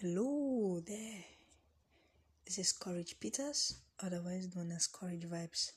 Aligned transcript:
Hello 0.00 0.80
there. 0.86 1.24
This 2.46 2.58
is 2.58 2.72
Courage 2.72 3.18
Peters, 3.18 3.78
otherwise 4.00 4.54
known 4.54 4.70
as 4.70 4.86
Courage 4.86 5.24
Vibes. 5.28 5.72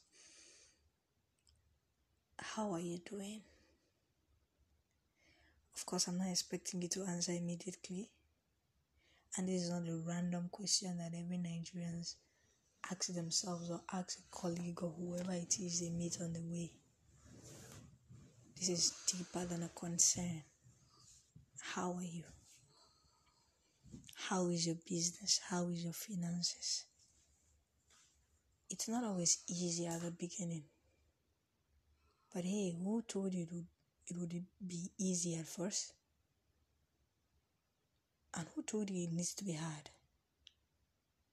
How 2.37 2.71
are 2.71 2.79
you 2.79 2.99
doing? 2.99 3.41
Of 5.75 5.87
course, 5.87 6.07
I'm 6.07 6.19
not 6.19 6.27
expecting 6.27 6.83
you 6.83 6.87
to 6.89 7.03
answer 7.05 7.31
immediately. 7.31 8.11
And 9.37 9.49
this 9.49 9.63
is 9.63 9.71
not 9.71 9.87
a 9.89 10.03
random 10.07 10.49
question 10.51 10.99
that 10.99 11.17
every 11.17 11.37
Nigerians 11.37 12.13
asks 12.91 13.07
themselves 13.07 13.71
or 13.71 13.81
asks 13.91 14.19
a 14.19 14.37
colleague 14.37 14.83
or 14.83 14.93
whoever 14.99 15.33
it 15.33 15.55
is 15.59 15.79
they 15.79 15.89
meet 15.89 16.19
on 16.21 16.33
the 16.33 16.43
way. 16.43 16.69
This 18.55 18.69
is 18.69 18.93
deeper 19.07 19.45
than 19.45 19.63
a 19.63 19.69
concern. 19.69 20.43
How 21.59 21.93
are 21.93 22.03
you? 22.03 22.25
How 24.29 24.47
is 24.47 24.67
your 24.67 24.77
business? 24.87 25.41
How 25.49 25.67
is 25.69 25.83
your 25.83 25.93
finances? 25.93 26.85
It's 28.69 28.87
not 28.87 29.03
always 29.03 29.39
easy 29.47 29.87
at 29.87 30.01
the 30.01 30.11
beginning. 30.11 30.63
But 32.33 32.45
hey, 32.45 32.75
who 32.77 33.01
told 33.07 33.33
you 33.33 33.43
it 33.43 33.51
would, 33.51 33.65
it 34.07 34.17
would 34.17 34.45
be 34.65 34.91
easy 34.97 35.35
at 35.35 35.47
first? 35.47 35.93
And 38.37 38.47
who 38.55 38.61
told 38.61 38.89
you 38.89 39.03
it 39.03 39.11
needs 39.11 39.33
to 39.33 39.43
be 39.43 39.53
hard? 39.53 39.89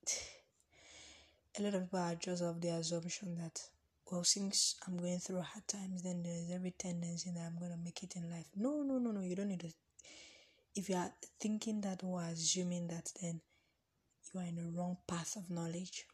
A 1.58 1.62
lot 1.62 1.74
of 1.74 1.82
people 1.84 1.98
are 1.98 2.14
just 2.14 2.42
of 2.42 2.60
the 2.60 2.70
assumption 2.70 3.36
that, 3.36 3.60
well, 4.10 4.24
since 4.24 4.76
I'm 4.86 4.96
going 4.96 5.18
through 5.18 5.42
hard 5.42 5.68
times, 5.68 6.02
then 6.02 6.22
there's 6.22 6.50
every 6.50 6.72
tendency 6.72 7.30
that 7.30 7.46
I'm 7.46 7.58
going 7.58 7.72
to 7.72 7.84
make 7.84 8.02
it 8.02 8.16
in 8.16 8.30
life. 8.30 8.46
No, 8.56 8.82
no, 8.82 8.98
no, 8.98 9.10
no, 9.10 9.20
you 9.20 9.36
don't 9.36 9.48
need 9.48 9.60
to 9.60 9.72
if 10.78 10.88
you 10.88 10.94
are 10.94 11.10
thinking 11.40 11.80
that 11.80 12.02
oh, 12.04 12.10
or 12.10 12.22
assuming 12.22 12.86
that, 12.86 13.10
then 13.20 13.40
you 14.32 14.40
are 14.40 14.44
in 14.44 14.54
the 14.54 14.78
wrong 14.78 14.96
path 15.08 15.34
of 15.34 15.50
knowledge. 15.50 16.06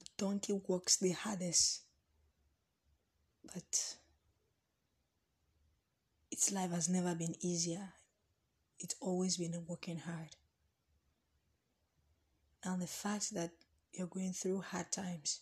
The 0.00 0.06
donkey 0.18 0.60
works 0.68 0.98
the 0.98 1.12
hardest, 1.12 1.84
but 3.46 3.96
its 6.30 6.52
life 6.52 6.70
has 6.72 6.90
never 6.90 7.14
been 7.14 7.34
easier. 7.40 7.88
It's 8.78 8.96
always 9.00 9.38
been 9.38 9.54
working 9.66 10.00
hard. 10.00 10.36
And 12.62 12.82
the 12.82 12.86
fact 12.86 13.32
that 13.32 13.52
you're 13.94 14.06
going 14.06 14.34
through 14.34 14.60
hard 14.60 14.92
times 14.92 15.40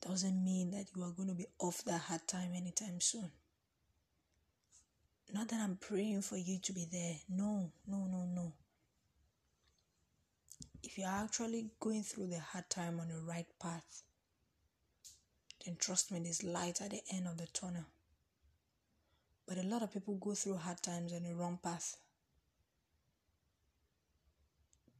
doesn't 0.00 0.44
mean 0.44 0.72
that 0.72 0.86
you 0.96 1.04
are 1.04 1.10
going 1.10 1.28
to 1.28 1.34
be 1.36 1.46
off 1.60 1.84
that 1.84 2.00
hard 2.00 2.26
time 2.26 2.50
anytime 2.52 3.00
soon. 3.00 3.30
Not 5.32 5.48
that 5.48 5.60
I'm 5.60 5.76
praying 5.76 6.22
for 6.22 6.36
you 6.36 6.58
to 6.60 6.72
be 6.72 6.86
there. 6.90 7.16
No, 7.28 7.70
no, 7.86 8.06
no, 8.06 8.26
no. 8.34 8.52
If 10.82 10.96
you're 10.98 11.08
actually 11.08 11.70
going 11.80 12.02
through 12.04 12.28
the 12.28 12.38
hard 12.38 12.70
time 12.70 13.00
on 13.00 13.08
the 13.08 13.20
right 13.20 13.46
path, 13.60 14.02
then 15.64 15.76
trust 15.78 16.12
me, 16.12 16.20
there's 16.20 16.44
light 16.44 16.80
at 16.80 16.90
the 16.90 17.02
end 17.12 17.26
of 17.26 17.36
the 17.36 17.46
tunnel. 17.46 17.86
But 19.46 19.58
a 19.58 19.62
lot 19.62 19.82
of 19.82 19.92
people 19.92 20.14
go 20.14 20.34
through 20.34 20.56
hard 20.56 20.82
times 20.82 21.12
on 21.12 21.24
the 21.24 21.34
wrong 21.34 21.58
path. 21.62 21.96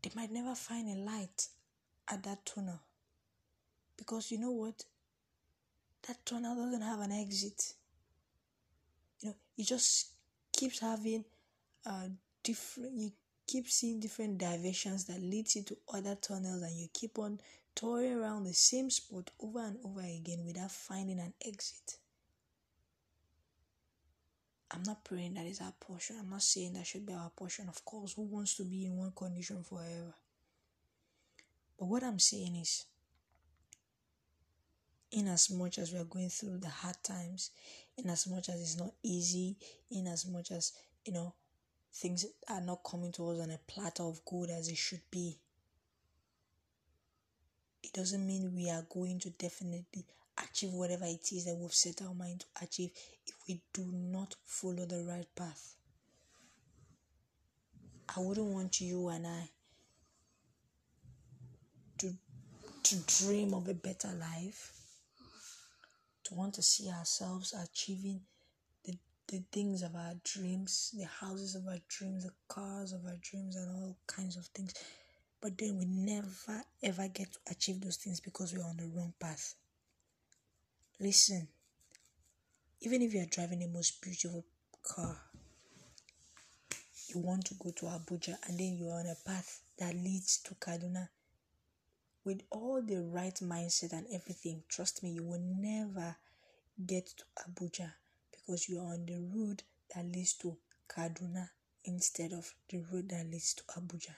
They 0.03 0.11
might 0.15 0.33
never 0.33 0.55
find 0.55 0.89
a 0.89 1.01
light 1.01 1.47
at 2.09 2.23
that 2.25 2.45
tunnel. 2.45 2.81
Because 3.97 4.31
you 4.31 4.39
know 4.39 4.53
what? 4.53 4.85
That 6.07 6.25
tunnel 6.27 6.55
doesn't 6.55 6.83
have 6.83 7.01
an 7.01 7.13
exit. 7.13 7.75
You 9.21 9.31
know, 9.31 9.35
you 9.57 9.65
just 9.65 10.16
keeps 10.57 10.81
having 10.81 11.25
uh, 11.85 12.09
different 12.43 12.93
you 12.95 13.13
keep 13.47 13.69
seeing 13.69 14.01
different 14.01 14.39
diversions 14.39 15.05
that 15.05 15.21
leads 15.21 15.55
you 15.55 15.63
to 15.63 15.77
other 15.95 16.17
tunnels 16.17 16.63
and 16.63 16.77
you 16.77 16.89
keep 16.93 17.19
on 17.19 17.39
touring 17.75 18.15
around 18.15 18.45
the 18.45 18.53
same 18.53 18.91
spot 18.91 19.31
over 19.41 19.61
and 19.61 19.79
over 19.85 20.01
again 20.01 20.45
without 20.45 20.73
finding 20.73 21.21
an 21.21 21.33
exit. 21.47 21.99
I'm 24.73 24.83
not 24.83 25.05
praying 25.05 25.35
that 25.35 25.47
is 25.47 25.61
our 25.61 25.73
portion. 25.79 26.17
I'm 26.19 26.31
not 26.31 26.43
saying 26.43 26.73
that 26.73 26.87
should 26.87 27.07
be 27.07 27.13
our 27.13 27.31
portion. 27.31 27.69
Of 27.69 27.85
course 27.85 28.15
who 28.15 28.23
wants 28.23 28.57
to 28.57 28.65
be 28.65 28.87
in 28.87 28.97
one 28.97 29.13
condition 29.15 29.63
forever? 29.63 30.15
But 31.79 31.87
what 31.87 32.03
i'm 32.03 32.19
saying 32.19 32.57
is 32.57 32.87
in 35.13 35.29
as 35.29 35.51
much 35.51 35.79
as 35.79 35.93
we 35.93 35.99
are 35.99 36.05
going 36.05 36.29
through 36.29 36.59
the 36.59 36.69
hard 36.69 36.97
times, 37.03 37.51
in 37.97 38.11
as 38.11 38.27
much 38.27 38.49
as 38.49 38.61
it's 38.61 38.79
not 38.79 38.93
easy, 39.03 39.57
in 39.91 40.07
as 40.07 40.27
much 40.27 40.51
as, 40.51 40.73
you 41.05 41.13
know, 41.13 41.33
things 41.93 42.27
are 42.49 42.61
not 42.61 42.85
coming 42.85 43.13
to 43.13 43.31
us 43.31 43.41
on 43.41 43.51
a 43.51 43.59
platter 43.67 44.03
of 44.03 44.25
gold 44.25 44.51
as 44.51 44.69
it 44.69 44.77
should 44.77 45.01
be. 45.11 45.39
It 47.83 47.93
doesn't 47.93 48.27
mean 48.27 48.55
we 48.55 48.69
are 48.69 48.85
going 48.93 49.21
to 49.21 49.31
definitely 49.31 50.05
achieve 50.43 50.73
whatever 50.73 51.05
it 51.05 51.33
is 51.33 51.45
that 51.47 51.57
we've 51.57 51.73
set 51.73 52.03
our 52.03 52.13
mind 52.13 52.41
to 52.41 52.65
achieve 52.65 52.91
if 53.27 53.35
we 53.49 53.61
do 53.73 53.87
not 53.93 54.35
follow 54.45 54.85
the 54.85 55.03
right 55.09 55.27
path. 55.35 55.75
I 58.15 58.21
wouldn't 58.21 58.47
want 58.47 58.81
you 58.81 59.09
and 59.09 59.27
I 59.27 59.49
to 61.99 62.13
to 62.83 62.97
dream 63.19 63.53
of 63.53 63.69
a 63.69 63.75
better 63.75 64.13
life 64.13 64.73
to 66.27 66.35
want 66.35 66.55
to 66.55 66.63
see 66.63 66.91
ourselves 66.91 67.55
achieving 67.55 68.21
the, 68.85 68.95
the 69.29 69.43
things 69.53 69.83
of 69.83 69.95
our 69.95 70.15
dreams, 70.25 70.93
the 70.97 71.07
houses 71.07 71.55
of 71.55 71.67
our 71.69 71.79
dreams, 71.89 72.25
the 72.25 72.33
cars 72.49 72.93
of 72.93 73.05
our 73.07 73.17
dreams, 73.23 73.55
and 73.55 73.71
all 73.71 73.97
kinds 74.09 74.37
of 74.37 74.45
things. 74.47 74.75
But 75.41 75.57
then 75.57 75.79
we 75.79 75.85
never 75.85 76.63
ever 76.83 77.07
get 77.09 77.33
to 77.33 77.39
achieve 77.51 77.81
those 77.81 77.97
things 77.97 78.21
because 78.21 78.53
we're 78.53 78.65
on 78.65 78.77
the 78.77 78.91
wrong 78.95 79.13
path. 79.21 79.55
Listen, 80.99 81.47
even 82.81 83.03
if 83.03 83.15
you're 83.15 83.27
driving 83.27 83.61
the 83.61 83.69
most 83.69 84.03
beautiful 84.03 84.45
car, 84.83 85.17
you 87.15 87.21
want 87.21 87.45
to 87.45 87.55
go 87.55 87.71
to 87.71 87.87
Abuja 87.87 88.35
and 88.49 88.59
then 88.59 88.77
you're 88.79 88.93
on 88.93 89.07
a 89.07 89.29
path 89.29 89.61
that 89.79 89.95
leads 89.95 90.39
to 90.39 90.55
Kaduna 90.55 91.09
with 92.27 92.43
all 92.51 92.83
the 92.83 93.01
right 93.01 93.37
mindset 93.41 93.93
and 93.93 94.05
everything, 94.13 94.65
trust 94.69 95.01
me, 95.05 95.11
you 95.11 95.23
will 95.23 95.41
never 95.41 96.17
get 96.85 97.07
to 97.07 97.25
Abuja 97.49 97.93
because 98.33 98.69
you 98.69 98.81
are 98.81 98.95
on 98.95 99.07
the 99.07 99.21
road 99.33 99.63
that 99.95 100.05
leads 100.05 100.35
to 100.35 100.57
Kaduna 100.89 101.51
instead 101.85 102.33
of 102.33 102.53
the 102.69 102.83
road 102.93 103.11
that 103.11 103.31
leads 103.31 103.55
to 103.55 103.63
Abuja. 103.79 104.17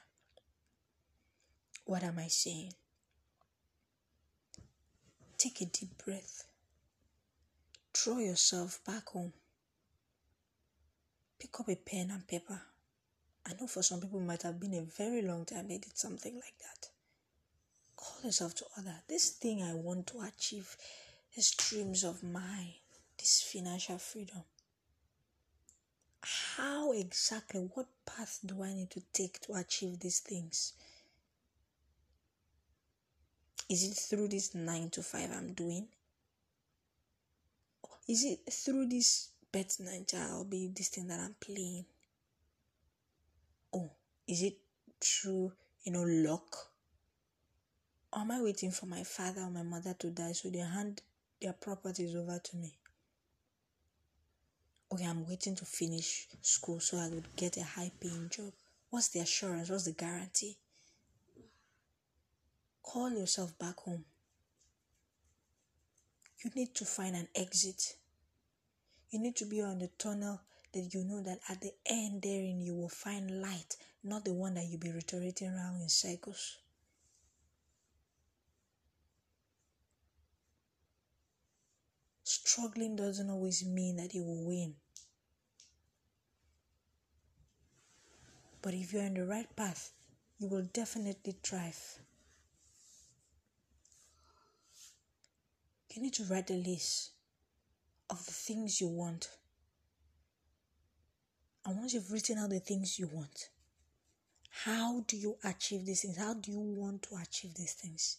What 1.85 2.03
am 2.03 2.19
I 2.19 2.29
saying? 2.29 2.73
Take 5.37 5.61
a 5.61 5.67
deep 5.67 6.03
breath. 6.03 6.45
Throw 7.93 8.19
yourself 8.19 8.81
back 8.87 9.07
home. 9.09 9.35
Pick 11.39 11.61
up 11.61 11.69
a 11.69 11.77
pen 11.77 12.11
and 12.11 12.27
paper. 12.27 12.63
I 13.47 13.53
know 13.61 13.67
for 13.67 13.83
some 13.83 14.01
people 14.01 14.19
it 14.19 14.25
might 14.25 14.43
have 14.43 14.59
been 14.59 14.75
a 14.75 14.83
very 14.83 15.21
long 15.21 15.45
time 15.45 15.69
they 15.69 15.77
did 15.79 15.97
something 15.97 16.35
like 16.35 16.59
that. 16.61 16.89
Call 17.99 18.23
yourself 18.23 18.55
to 18.55 18.65
order. 18.77 18.95
This 19.09 19.31
thing 19.31 19.61
I 19.61 19.75
want 19.75 20.07
to 20.09 20.21
achieve, 20.21 20.77
these 21.35 21.51
dreams 21.51 22.05
of 22.05 22.23
mine, 22.23 22.75
this 23.19 23.43
financial 23.43 23.99
freedom. 23.99 24.45
How 26.23 26.93
exactly, 26.93 27.69
what 27.75 27.89
path 28.07 28.39
do 28.47 28.63
I 28.63 28.73
need 28.73 28.91
to 28.91 29.03
take 29.13 29.41
to 29.41 29.55
achieve 29.55 29.99
these 29.99 30.21
things? 30.21 30.75
Is 33.69 33.83
it 33.83 33.95
through 33.95 34.29
this 34.29 34.55
nine 34.55 34.91
to 34.91 35.03
five 35.03 35.31
I'm 35.33 35.53
doing? 35.55 35.89
Is 38.07 38.25
it 38.25 38.53
through 38.53 38.87
this 38.89 39.31
bet 39.51 39.69
Ninja 39.81 40.31
I'll 40.31 40.45
be 40.45 40.69
this 40.69 40.89
thing 40.89 41.09
that 41.09 41.19
I'm 41.19 41.35
playing? 41.41 41.85
Oh, 43.75 43.91
is 44.29 44.43
it 44.45 44.57
through, 45.01 45.53
you 45.83 45.93
know, 45.93 46.05
luck? 46.05 46.68
Am 48.19 48.33
I 48.33 48.43
waiting 48.43 48.73
for 48.73 48.87
my 48.87 49.05
father 49.05 49.43
or 49.43 49.51
my 49.51 49.63
mother 49.63 49.95
to 50.01 50.11
die 50.11 50.33
so 50.33 50.51
they 50.51 50.59
hand 50.59 51.03
their 51.41 51.53
properties 51.53 52.17
over 52.17 52.41
to 52.43 52.57
me? 52.57 52.77
Okay, 54.93 55.05
I'm 55.05 55.25
waiting 55.25 55.55
to 55.55 55.65
finish 55.65 56.27
school 56.43 56.81
so 56.81 56.99
I 56.99 57.11
would 57.11 57.37
get 57.37 57.57
a 57.59 57.63
high 57.63 57.93
paying 58.01 58.29
job. 58.29 58.53
What's 58.91 59.11
the 59.11 59.21
assurance? 59.21 59.71
What's 59.71 59.85
the 59.85 59.93
guarantee? 59.93 60.57
Call 62.83 63.11
yourself 63.11 63.57
back 63.57 63.79
home. 63.79 64.05
You 66.45 66.51
need 66.57 66.75
to 66.75 66.85
find 66.85 67.15
an 67.15 67.29
exit. 67.37 67.99
You 69.11 69.21
need 69.21 69.37
to 69.37 69.45
be 69.45 69.63
on 69.63 69.79
the 69.79 69.91
tunnel 69.97 70.41
that 70.73 70.93
you 70.93 71.05
know 71.05 71.23
that 71.23 71.39
at 71.49 71.61
the 71.61 71.73
end 71.87 72.23
therein 72.23 72.61
you 72.61 72.75
will 72.75 72.89
find 72.89 73.41
light, 73.41 73.77
not 74.03 74.25
the 74.25 74.33
one 74.33 74.55
that 74.55 74.67
you'll 74.67 74.81
be 74.81 74.91
reiterating 74.91 75.51
around 75.51 75.81
in 75.81 75.89
circles. 75.89 76.57
Struggling 82.59 82.97
doesn't 82.97 83.31
always 83.31 83.65
mean 83.65 83.97
that 83.97 84.15
you 84.15 84.25
will 84.25 84.45
win. 84.47 84.75
But 88.63 88.75
if 88.75 88.93
you're 88.93 89.05
on 89.05 89.15
the 89.15 89.25
right 89.25 89.55
path, 89.55 89.93
you 90.39 90.49
will 90.49 90.67
definitely 90.73 91.37
thrive. 91.43 91.99
You 95.95 96.03
need 96.03 96.15
to 96.15 96.25
write 96.25 96.51
a 96.51 96.55
list 96.55 97.13
of 98.11 98.25
the 98.27 98.33
things 98.33 98.81
you 98.81 98.89
want. 98.89 99.29
And 101.65 101.77
once 101.77 101.95
you've 101.95 102.11
written 102.11 102.39
out 102.39 102.51
the 102.51 102.61
things 102.61 102.99
you 102.99 103.09
want, 103.13 103.51
how 104.65 105.05
do 105.07 105.17
you 105.17 105.37
achieve 105.45 105.87
these 105.87 106.03
things? 106.03 106.17
How 106.17 106.35
do 106.35 106.51
you 106.51 106.61
want 106.61 107.03
to 107.03 107.17
achieve 107.23 107.55
these 107.55 107.75
things? 107.75 108.19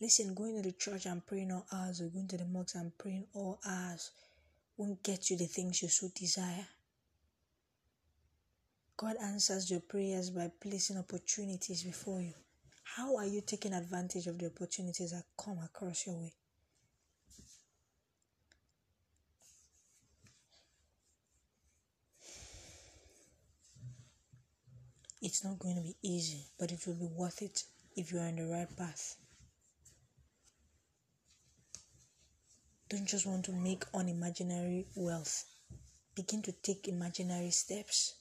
Listen, 0.00 0.32
going 0.32 0.54
to 0.54 0.62
the 0.62 0.72
church 0.76 1.06
and 1.06 1.26
praying 1.26 1.50
all 1.50 1.66
hours 1.72 2.00
or 2.00 2.06
going 2.06 2.28
to 2.28 2.36
the 2.38 2.44
mosque 2.44 2.76
and 2.76 2.96
praying 2.96 3.26
all 3.34 3.58
hours 3.66 4.12
won't 4.76 5.02
get 5.02 5.28
you 5.28 5.36
the 5.36 5.46
things 5.46 5.82
you 5.82 5.88
so 5.88 6.08
desire. 6.14 6.66
God 8.96 9.16
answers 9.20 9.70
your 9.70 9.80
prayers 9.80 10.30
by 10.30 10.50
placing 10.60 10.98
opportunities 10.98 11.82
before 11.82 12.20
you. 12.20 12.34
How 12.84 13.16
are 13.16 13.26
you 13.26 13.40
taking 13.40 13.72
advantage 13.72 14.28
of 14.28 14.38
the 14.38 14.46
opportunities 14.46 15.10
that 15.10 15.24
come 15.36 15.58
across 15.64 16.06
your 16.06 16.16
way? 16.16 16.32
It's 25.20 25.44
not 25.44 25.58
going 25.58 25.74
to 25.74 25.82
be 25.82 25.96
easy, 26.02 26.44
but 26.58 26.70
it 26.70 26.80
will 26.86 26.94
be 26.94 27.08
worth 27.12 27.42
it 27.42 27.64
if 27.96 28.12
you 28.12 28.18
are 28.18 28.28
on 28.28 28.36
the 28.36 28.46
right 28.46 28.76
path. 28.76 29.16
Don't 32.88 33.06
just 33.06 33.26
want 33.26 33.44
to 33.44 33.52
make 33.52 33.84
unimaginary 33.92 34.86
wealth. 34.94 35.44
Begin 36.14 36.42
to 36.42 36.52
take 36.52 36.88
imaginary 36.88 37.50
steps. 37.50 38.14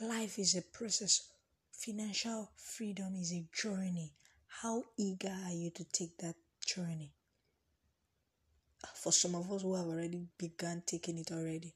Life 0.00 0.38
is 0.38 0.54
a 0.54 0.62
process. 0.62 1.28
Financial 1.72 2.50
freedom 2.56 3.16
is 3.16 3.32
a 3.32 3.46
journey. 3.54 4.12
How 4.46 4.84
eager 4.98 5.34
are 5.46 5.52
you 5.52 5.70
to 5.70 5.84
take 5.84 6.18
that 6.18 6.36
journey? 6.66 7.12
Ah, 8.84 8.90
for 8.94 9.12
some 9.12 9.34
of 9.34 9.50
us 9.50 9.62
who 9.62 9.74
have 9.74 9.86
already 9.86 10.26
begun 10.38 10.82
taking 10.86 11.18
it 11.18 11.32
already, 11.32 11.74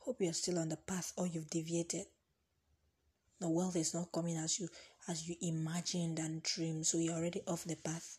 Hope 0.00 0.22
you're 0.22 0.32
still 0.32 0.58
on 0.58 0.70
the 0.70 0.76
path 0.76 1.12
or 1.16 1.26
you've 1.26 1.50
deviated. 1.50 2.06
The 3.38 3.48
wealth 3.48 3.76
is 3.76 3.92
not 3.92 4.10
coming 4.10 4.36
as 4.36 4.58
you 4.58 4.68
as 5.08 5.28
you 5.28 5.36
imagined 5.42 6.18
and 6.18 6.42
dreamed, 6.42 6.86
so 6.86 6.98
you're 6.98 7.14
already 7.14 7.42
off 7.46 7.64
the 7.64 7.76
path. 7.76 8.18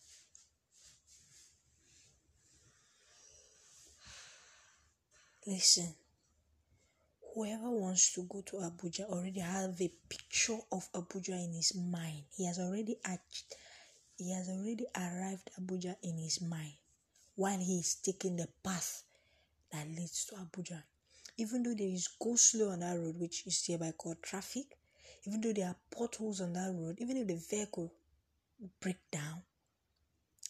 Listen, 5.48 5.96
whoever 7.34 7.70
wants 7.70 8.14
to 8.14 8.24
go 8.24 8.42
to 8.42 8.58
Abuja 8.58 9.06
already 9.10 9.40
have 9.40 9.80
a 9.82 9.92
picture 10.10 10.60
of 10.72 10.92
Abuja 10.94 11.44
in 11.44 11.54
his 11.54 11.76
mind. 11.76 12.24
He 12.36 12.46
has 12.46 12.60
already 12.60 12.98
achieved, 13.04 13.56
he 14.18 14.32
has 14.34 14.50
already 14.50 14.86
arrived 14.96 15.50
Abuja 15.60 15.96
in 16.04 16.18
his 16.18 16.42
mind 16.42 16.74
while 17.36 17.58
he 17.60 17.80
is 17.80 17.96
taking 17.96 18.36
the 18.36 18.48
path 18.64 19.04
that 19.72 19.88
leads 19.88 20.26
to 20.26 20.36
Abuja 20.36 20.84
even 21.38 21.64
though 21.64 21.74
there 21.74 21.88
is 21.88 22.08
go 22.08 22.36
slow 22.36 22.70
on 22.70 22.80
that 22.82 22.98
road, 23.00 23.20
which 23.20 23.48
is 23.48 23.66
hereby 23.66 23.92
called 23.98 24.22
traffic, 24.22 24.78
even 25.26 25.42
though 25.42 25.54
there 25.54 25.68
are 25.68 25.76
potholes 25.90 26.40
on 26.42 26.54
that 26.54 26.72
road, 26.72 26.98
even 27.00 27.18
if 27.18 27.28
the 27.28 27.36
vehicle 27.36 27.92
break 28.80 28.98
down, 29.12 29.42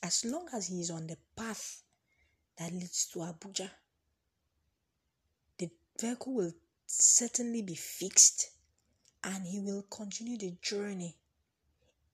as 0.03 0.25
long 0.25 0.47
as 0.53 0.67
he 0.67 0.81
is 0.81 0.91
on 0.91 1.07
the 1.07 1.17
path 1.35 1.83
that 2.57 2.73
leads 2.73 3.07
to 3.07 3.19
Abuja, 3.19 3.69
vehicle 6.01 6.33
will 6.33 6.53
certainly 6.88 7.62
be 7.62 7.75
fixed 7.75 8.50
and 9.24 9.45
he 9.45 9.59
will 9.59 9.83
continue 9.83 10.38
the 10.38 10.53
journey 10.62 11.15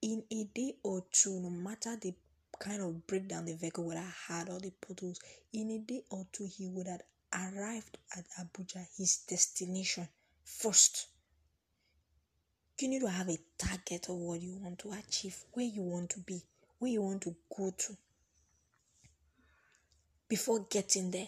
in 0.02 0.24
a 0.32 0.44
day 0.54 0.76
or 0.84 1.04
two, 1.12 1.40
no 1.40 1.50
matter 1.50 1.96
the 2.00 2.14
kind 2.60 2.82
of 2.82 3.08
breakdown 3.08 3.46
the 3.46 3.56
vehicle 3.56 3.86
would 3.86 3.98
have 3.98 4.16
had 4.28 4.50
or 4.50 4.60
the 4.60 4.72
potholes, 4.82 5.20
in 5.54 5.72
a 5.72 5.80
day 5.80 6.02
or 6.10 6.26
two, 6.32 6.46
he 6.46 6.68
would 6.68 6.88
have 6.88 7.02
arrived 7.34 7.98
at 8.16 8.26
Abuja, 8.40 8.86
his 8.98 9.18
destination 9.28 10.08
first. 10.44 11.08
You 12.80 12.90
need 12.90 13.02
to 13.02 13.10
have 13.10 13.30
a 13.30 13.38
target 13.58 14.08
of 14.10 14.16
what 14.16 14.42
you 14.42 14.58
want 14.62 14.80
to 14.80 14.92
achieve, 14.92 15.36
where 15.54 15.66
you 15.66 15.82
want 15.82 16.12
to 16.12 16.20
be, 16.20 16.44
where 16.78 16.92
you 16.92 17.02
want 17.02 17.24
to 17.24 17.36
go 17.56 17.74
to. 17.76 17.98
Before 20.30 20.66
getting 20.70 21.10
there, 21.10 21.28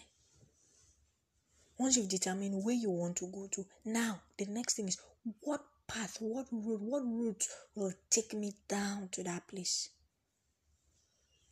once 1.80 1.96
you've 1.96 2.10
determined 2.10 2.64
where 2.64 2.76
you 2.76 2.90
want 2.90 3.16
to 3.16 3.28
go 3.28 3.48
to, 3.50 3.66
now 3.86 4.20
the 4.38 4.46
next 4.46 4.76
thing 4.76 4.90
is 4.90 4.98
what 5.40 5.62
path, 5.88 6.18
what 6.20 6.46
road, 6.52 6.82
what 6.82 7.04
route 7.06 7.48
will 7.74 7.94
take 8.10 8.34
me 8.34 8.54
down 8.68 9.08
to 9.14 9.24
that 9.24 9.48
place. 9.48 9.90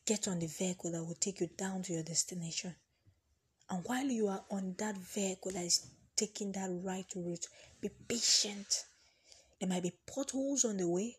Get 0.06 0.27
on 0.27 0.39
the 0.39 0.47
vehicle 0.47 0.91
that 0.91 1.03
will 1.03 1.15
take 1.19 1.39
you 1.39 1.50
down 1.57 1.81
to 1.83 1.94
your 1.94 2.03
destination. 2.03 2.75
And 3.69 3.83
while 3.85 4.06
you 4.06 4.27
are 4.27 4.44
on 4.51 4.75
that 4.77 4.97
vehicle 4.97 5.51
that 5.53 5.63
is 5.63 5.88
taking 6.18 6.51
that 6.53 6.69
right 6.83 7.06
route, 7.15 7.47
be 7.79 7.89
patient. 8.07 8.83
There 9.59 9.69
might 9.69 9.83
be 9.83 9.94
potholes 10.06 10.65
on 10.65 10.75
the 10.75 10.89
way. 10.89 11.15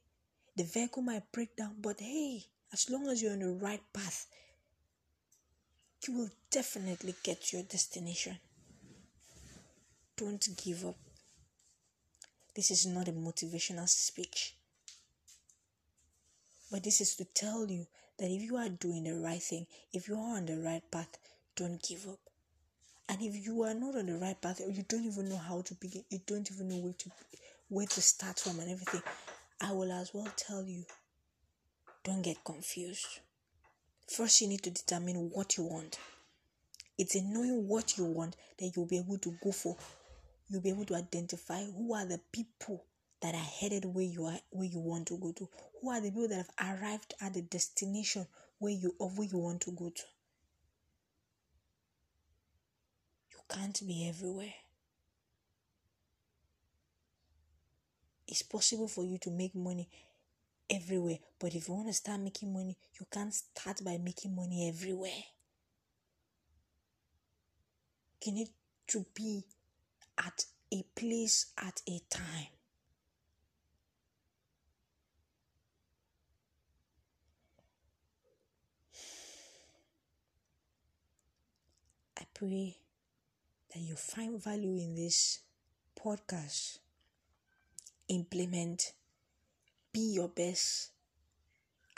The 0.56 0.64
vehicle 0.64 1.02
might 1.02 1.32
break 1.32 1.56
down, 1.56 1.76
but 1.80 2.00
hey, 2.00 2.44
as 2.74 2.90
long 2.90 3.08
as 3.08 3.22
you're 3.22 3.32
on 3.32 3.38
the 3.38 3.52
right 3.52 3.82
path, 3.92 4.26
you 6.06 6.14
will 6.14 6.30
definitely 6.50 7.14
get 7.22 7.42
to 7.44 7.56
your 7.56 7.66
destination. 7.66 8.38
Don't 10.18 10.48
give 10.64 10.84
up. 10.84 10.96
This 12.56 12.72
is 12.72 12.86
not 12.86 13.06
a 13.06 13.12
motivational 13.12 13.88
speech, 13.88 14.56
but 16.72 16.82
this 16.82 17.00
is 17.00 17.14
to 17.14 17.24
tell 17.24 17.70
you 17.70 17.86
that 18.18 18.28
if 18.28 18.42
you 18.42 18.56
are 18.56 18.68
doing 18.68 19.04
the 19.04 19.14
right 19.14 19.40
thing, 19.40 19.68
if 19.92 20.08
you 20.08 20.16
are 20.16 20.36
on 20.38 20.46
the 20.46 20.56
right 20.56 20.82
path, 20.90 21.18
don't 21.54 21.80
give 21.80 22.08
up. 22.08 22.18
And 23.08 23.22
if 23.22 23.46
you 23.46 23.62
are 23.62 23.74
not 23.74 23.94
on 23.94 24.06
the 24.06 24.16
right 24.18 24.40
path, 24.40 24.60
or 24.60 24.72
you 24.72 24.84
don't 24.88 25.04
even 25.04 25.28
know 25.28 25.36
how 25.36 25.62
to 25.62 25.74
begin, 25.74 26.02
you 26.10 26.18
don't 26.26 26.50
even 26.50 26.68
know 26.68 26.78
where 26.78 26.94
to 26.94 27.10
where 27.68 27.86
to 27.86 28.00
start 28.02 28.40
from 28.40 28.58
and 28.58 28.72
everything, 28.72 29.02
I 29.60 29.70
will 29.70 29.92
as 29.92 30.10
well 30.12 30.26
tell 30.36 30.64
you, 30.64 30.84
don't 32.02 32.22
get 32.22 32.42
confused. 32.44 33.20
First, 34.10 34.40
you 34.40 34.48
need 34.48 34.64
to 34.64 34.70
determine 34.70 35.30
what 35.32 35.56
you 35.56 35.62
want. 35.62 36.00
It's 36.98 37.14
in 37.14 37.32
knowing 37.32 37.68
what 37.68 37.96
you 37.96 38.04
want 38.04 38.34
that 38.58 38.72
you'll 38.74 38.86
be 38.86 38.98
able 38.98 39.18
to 39.18 39.36
go 39.44 39.52
for. 39.52 39.76
You'll 40.48 40.62
be 40.62 40.70
able 40.70 40.86
to 40.86 40.94
identify 40.94 41.64
who 41.64 41.94
are 41.94 42.06
the 42.06 42.20
people 42.32 42.84
that 43.20 43.34
are 43.34 43.38
headed 43.38 43.84
where 43.84 44.04
you 44.04 44.24
are, 44.24 44.38
where 44.50 44.68
you 44.68 44.80
want 44.80 45.08
to 45.08 45.18
go 45.18 45.32
to. 45.32 45.48
Who 45.82 45.90
are 45.90 46.00
the 46.00 46.10
people 46.10 46.28
that 46.28 46.46
have 46.58 46.80
arrived 46.80 47.14
at 47.20 47.34
the 47.34 47.42
destination 47.42 48.26
where 48.58 48.72
you 48.72 48.94
of 49.00 49.18
where 49.18 49.28
you 49.28 49.38
want 49.38 49.60
to 49.62 49.72
go 49.72 49.90
to. 49.90 50.02
You 53.32 53.38
can't 53.48 53.80
be 53.86 54.08
everywhere. 54.08 54.54
It's 58.26 58.42
possible 58.42 58.88
for 58.88 59.04
you 59.04 59.18
to 59.18 59.30
make 59.30 59.54
money 59.54 59.88
everywhere, 60.68 61.18
but 61.38 61.54
if 61.54 61.68
you 61.68 61.74
want 61.74 61.86
to 61.86 61.94
start 61.94 62.20
making 62.20 62.52
money, 62.52 62.76
you 63.00 63.06
can't 63.10 63.32
start 63.32 63.82
by 63.82 63.96
making 63.96 64.36
money 64.36 64.68
everywhere. 64.68 65.22
You 68.24 68.32
need 68.32 68.48
to 68.88 69.06
be 69.14 69.44
at 70.18 70.44
a 70.72 70.84
place 70.94 71.46
at 71.56 71.80
a 71.88 72.00
time. 72.10 72.48
I 82.18 82.24
pray 82.34 82.76
that 83.72 83.80
you 83.80 83.94
find 83.94 84.42
value 84.42 84.74
in 84.76 84.94
this 84.94 85.40
podcast, 85.98 86.78
implement, 88.08 88.92
be 89.92 90.14
your 90.14 90.28
best, 90.28 90.90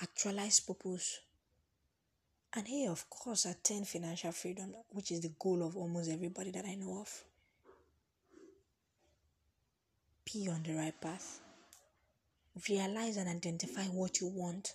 actualize 0.00 0.60
purpose. 0.60 1.20
And 2.52 2.66
hey, 2.66 2.86
of 2.86 3.08
course, 3.08 3.46
attain 3.46 3.84
financial 3.84 4.32
freedom, 4.32 4.74
which 4.90 5.12
is 5.12 5.20
the 5.20 5.32
goal 5.38 5.62
of 5.64 5.76
almost 5.76 6.10
everybody 6.10 6.50
that 6.50 6.64
I 6.64 6.74
know 6.74 7.00
of. 7.00 7.24
Be 10.32 10.48
on 10.48 10.62
the 10.62 10.74
right 10.74 11.00
path. 11.00 11.40
Realize 12.68 13.16
and 13.16 13.28
identify 13.28 13.84
what 13.84 14.20
you 14.20 14.28
want. 14.28 14.74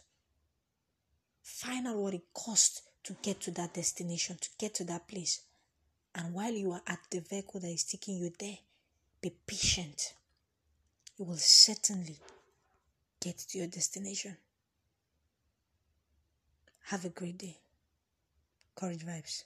Find 1.43 1.87
out 1.87 1.97
what 1.97 2.13
it 2.13 2.23
costs 2.33 2.81
to 3.03 3.15
get 3.21 3.39
to 3.41 3.51
that 3.51 3.73
destination, 3.73 4.37
to 4.41 4.49
get 4.57 4.73
to 4.75 4.83
that 4.85 5.07
place. 5.07 5.41
And 6.15 6.33
while 6.33 6.51
you 6.51 6.71
are 6.71 6.81
at 6.87 6.99
the 7.11 7.19
vehicle 7.19 7.59
that 7.59 7.69
is 7.69 7.83
taking 7.83 8.17
you 8.17 8.31
there, 8.39 8.57
be 9.21 9.31
patient. 9.45 10.13
You 11.17 11.25
will 11.25 11.37
certainly 11.37 12.17
get 13.19 13.37
to 13.37 13.57
your 13.57 13.67
destination. 13.67 14.37
Have 16.85 17.05
a 17.05 17.09
great 17.09 17.37
day. 17.37 17.57
Courage 18.75 19.05
vibes. 19.05 19.43